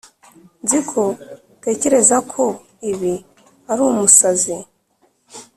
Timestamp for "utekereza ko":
1.53-2.43